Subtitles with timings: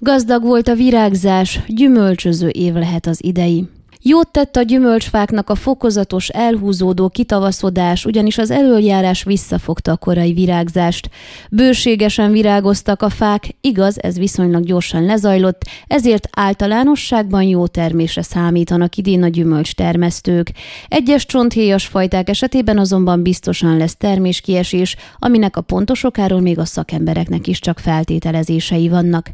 [0.00, 3.68] Gazdag volt a virágzás, gyümölcsöző év lehet az idei.
[4.02, 11.10] Jót tett a gyümölcsfáknak a fokozatos, elhúzódó kitavaszodás, ugyanis az előjárás visszafogta a korai virágzást.
[11.50, 19.22] Bőségesen virágoztak a fák, igaz, ez viszonylag gyorsan lezajlott, ezért általánosságban jó termésre számítanak idén
[19.22, 20.52] a gyümölcs termesztők.
[20.88, 27.46] Egyes csonthéjas fajták esetében azonban biztosan lesz terméskiesés, aminek a pontos okáról még a szakembereknek
[27.46, 29.30] is csak feltételezései vannak.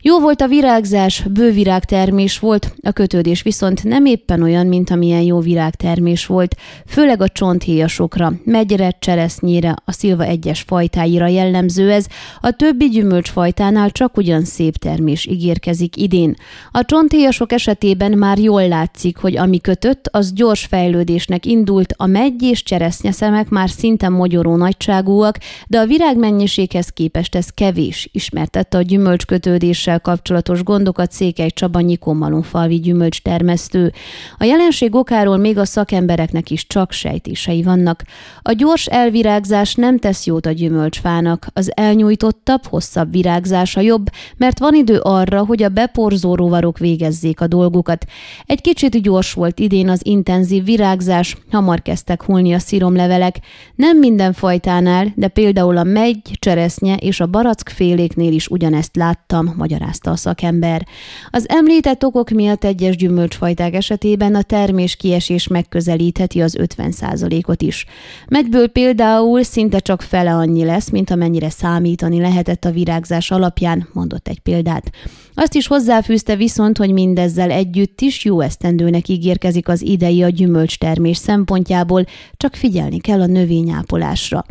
[0.00, 5.38] Jó volt a virágzás, bővirágtermés volt, a kötődés viszont nem éppen olyan, mint amilyen jó
[5.38, 6.56] virágtermés volt,
[6.86, 12.06] főleg a csonthéjasokra, megyre, cseresznyére, a szilva egyes fajtáira jellemző ez,
[12.40, 16.34] a többi gyümölcsfajtánál csak ugyan szép termés ígérkezik idén.
[16.70, 22.42] A csonthéjasok esetében már jól látszik, hogy ami kötött, az gyors fejlődésnek indult, a megy
[22.42, 30.00] és cseresznyeszemek már szinte mogyoró nagyságúak, de a virágmennyiséghez képest ez kevés, ismertette a gyümölcskötődéssel
[30.00, 33.92] kapcsolatos gondokat Székely Csaba Nyikommalonfalvi gyümölcstermesztő.
[34.38, 38.04] A jelenség okáról még a szakembereknek is csak sejtései vannak.
[38.42, 44.06] A gyors elvirágzás nem tesz jót a gyümölcsfának, az elnyújtottabb, hosszabb virágzása jobb,
[44.36, 48.04] mert van idő arra, hogy a beporzó rovarok végezzék a dolgukat.
[48.46, 53.36] Egy kicsit gyors volt idén az intenzív virágzás, hamar kezdtek hulni a sziromlevelek.
[53.74, 59.54] Nem minden fajtánál, de például a megy, cseresznye és a barack féléknél is ugyanezt láttam,
[59.56, 60.86] magyarázta a szakember.
[61.30, 67.86] Az említett okok miatt egyes gyümölcsfajták esetében a termés kiesés megközelítheti az 50%-ot is.
[68.28, 74.28] Megyből például szinte csak fele annyi lesz, mint amennyire számítani lehetett a virágzás alapján, mondott
[74.28, 74.90] egy példát.
[75.34, 81.16] Azt is hozzáfűzte viszont, hogy mindezzel együtt is jó esztendőnek ígérkezik az idei a gyümölcstermés
[81.16, 82.04] szempontjából,
[82.36, 84.44] csak figyelni kell a növényápolásra.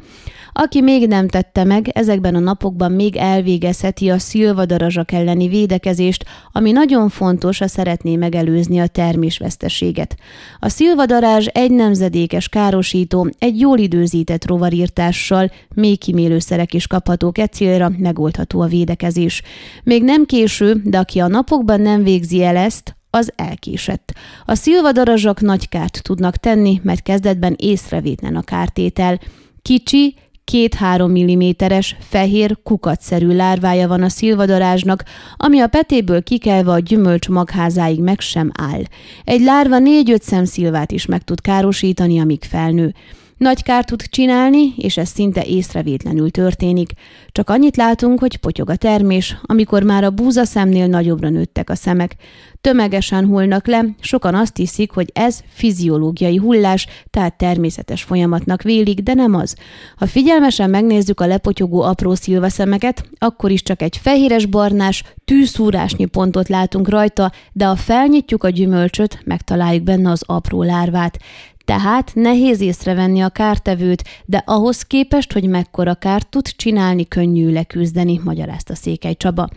[0.58, 6.72] Aki még nem tette meg, ezekben a napokban még elvégezheti a szilvadarazsak elleni védekezést, ami
[6.72, 10.16] nagyon fontos, ha szeretné megelőzni a termésveszteséget.
[10.60, 17.92] A szilvadarázs egy nemzedékes károsító, egy jól időzített rovarírtással, még kimélőszerek is kaphatók e célra,
[17.98, 19.42] megoldható a védekezés.
[19.84, 24.14] Még nem késő, de aki a napokban nem végzi el ezt, az elkésett.
[24.46, 29.20] A szilvadarazsak nagy kárt tudnak tenni, mert kezdetben észrevétlen a kártétel.
[29.62, 35.04] Kicsi, Két-három milliméteres, fehér, kukatszerű lárvája van a szilvadarázsnak,
[35.38, 38.82] ami a petéből kikelve a gyümölcs magházáig meg sem áll.
[39.24, 42.94] Egy lárva négy-öt szemszilvát is meg tud károsítani, amíg felnő.
[43.38, 46.92] Nagy kárt tud csinálni, és ez szinte észrevétlenül történik.
[47.28, 51.76] Csak annyit látunk, hogy potyog a termés, amikor már a búza szemnél nagyobbra nőttek a
[51.76, 52.16] szemek.
[52.62, 59.14] Tömegesen hullnak le, sokan azt hiszik, hogy ez fiziológiai hullás, tehát természetes folyamatnak vélik, de
[59.14, 59.56] nem az.
[59.96, 66.48] Ha figyelmesen megnézzük a lepotyogó apró szilvaszemeket, akkor is csak egy fehéres barnás, tűszúrásnyi pontot
[66.48, 71.18] látunk rajta, de ha felnyitjuk a gyümölcsöt, megtaláljuk benne az apró lárvát.
[71.66, 78.22] Tehát nehéz észrevenni a kártevőt, de ahhoz képest, hogy mekkora kárt tud csinálni, könnyű leküzdeni,
[78.24, 79.50] magyarázta Székely Csaba.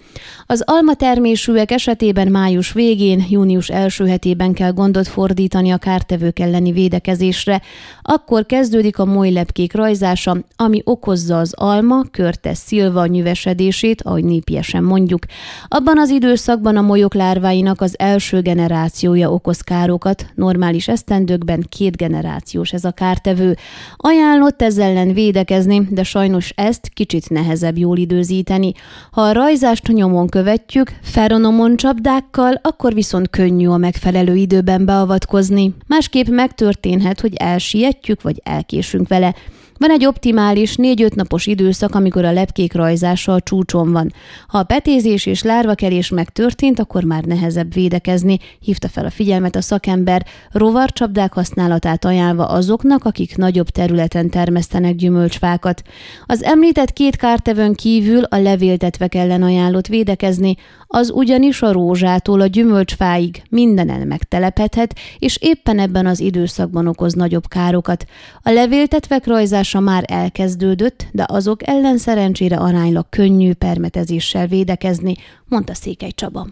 [0.47, 7.62] Az almatermésűek esetében május végén, június első hetében kell gondot fordítani a kártevők elleni védekezésre,
[8.02, 15.22] akkor kezdődik a molylepkék rajzása, ami okozza az alma, körte szilva nyüvesedését, ahogy népiesen mondjuk.
[15.68, 22.72] Abban az időszakban a molyok lárváinak az első generációja okoz károkat, normális esztendőkben két generációs
[22.72, 23.56] ez a kártevő.
[23.97, 28.72] Ajánlott ezzel ellen védekezni, de sajnos ezt kicsit nehezebb jól időzíteni.
[29.10, 35.75] Ha a rajzást nyomon követjük, feronomon csapdákkal, akkor viszont könnyű a megfelelő időben beavatkozni.
[35.86, 39.34] Másképp megtörténhet, hogy elsietjük vagy elkésünk vele.
[39.78, 44.12] Van egy optimális 4-5 napos időszak, amikor a lepkék rajzása a csúcson van.
[44.47, 49.61] Ha a petézés és lárvakerés megtörtént, akkor már nehezebb védekezni, hívta fel a figyelmet a
[49.61, 55.83] szakember, rovarcsapdák használatát ajánlva azoknak, akik nagyobb területen termesztenek gyümölcsfákat.
[56.27, 60.56] Az említett két kártevőn kívül a levéltetvek ellen ajánlott védekezni,
[60.91, 67.48] az ugyanis a rózsától a gyümölcsfáig mindenen megtelepedhet, és éppen ebben az időszakban okoz nagyobb
[67.48, 68.04] károkat.
[68.42, 76.12] A levéltetvek rajzása már elkezdődött, de azok ellen szerencsére aránylag könnyű permetezéssel védekezni, mondta Székely
[76.15, 76.48] Csaba.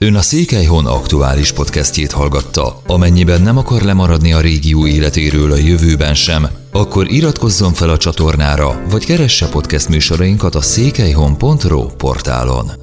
[0.00, 2.82] Ön a Székelyhon aktuális podcastjét hallgatta.
[2.86, 8.82] Amennyiben nem akar lemaradni a régió életéről a jövőben sem, akkor iratkozzon fel a csatornára,
[8.90, 12.81] vagy keresse podcast műsorainkat a székelyhon.pro portálon.